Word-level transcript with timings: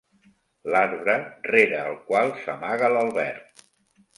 L'arbre 0.75 1.17
rere 1.49 1.83
el 1.91 1.99
qual 2.09 2.33
s'amaga 2.47 2.91
l'Albert. 2.95 3.67